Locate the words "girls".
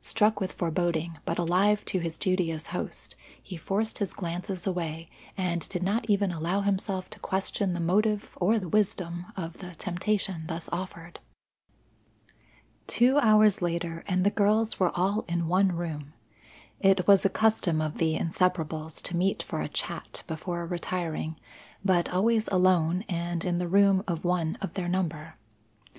14.30-14.80